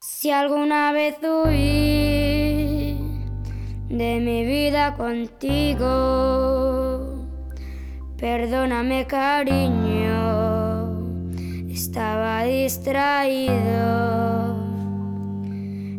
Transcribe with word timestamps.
Si 0.00 0.30
alguna 0.30 0.92
vez 0.92 1.16
huí 1.24 2.96
de 3.88 4.20
mi 4.20 4.44
vida 4.44 4.94
contigo, 4.94 5.86
perdóname 8.16 9.08
cariño, 9.08 10.06
estaba 11.68 12.44
distraído, 12.44 13.52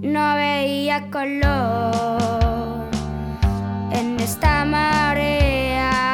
no 0.00 0.34
veía 0.36 1.10
color 1.10 2.88
en 3.92 4.18
esta 4.18 4.64
marea, 4.64 6.08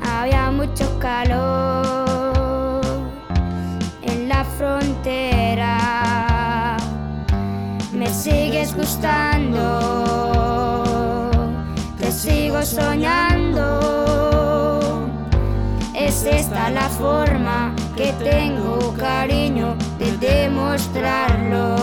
había 0.00 0.52
mucho 0.52 0.96
calor 1.00 2.82
en 4.02 4.28
la 4.28 4.44
frontera 4.44 5.31
soñando. 12.64 13.80
Es 15.94 16.24
esta 16.24 16.70
la 16.70 16.88
forma 16.88 17.74
que 17.96 18.12
tengo, 18.12 18.94
cariño, 18.98 19.76
de 19.98 20.16
demostrarlo. 20.18 21.81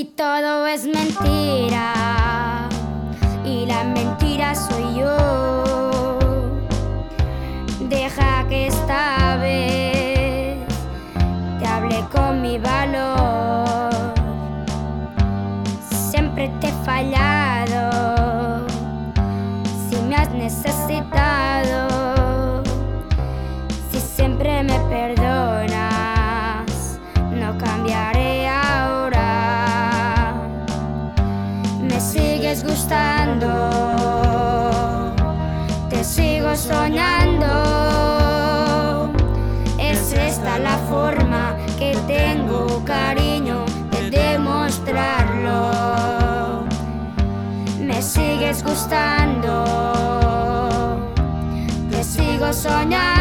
Si 0.00 0.06
todo 0.06 0.66
es 0.66 0.86
mentira. 0.86 2.66
Y 3.44 3.66
la 3.66 3.84
mentira 3.84 4.54
soy 4.54 4.94
yo, 4.98 6.18
deja 7.80 8.48
que 8.48 8.68
esta 8.68 9.36
vez 9.36 10.56
te 11.58 11.66
hable 11.66 12.02
con 12.10 12.40
mi 12.40 12.56
valor. 12.56 13.90
Siempre 16.10 16.50
te 16.62 16.68
he 16.68 16.72
fallado. 16.82 18.66
Si 19.90 19.96
me 20.08 20.16
has 20.16 20.30
necesitado, 20.30 21.19
sigues 32.50 32.64
gustando, 32.64 33.46
te 35.88 36.02
sigo 36.02 36.56
soñando. 36.56 37.46
Es 39.78 40.12
esta 40.12 40.58
la 40.58 40.76
forma 40.90 41.56
que 41.78 41.96
tengo, 42.08 42.82
cariño, 42.84 43.64
de 43.92 44.10
demostrarlo. 44.10 45.70
Me 47.78 48.02
sigues 48.02 48.64
gustando, 48.64 49.64
te 51.88 52.02
sigo 52.02 52.52
soñando. 52.52 53.19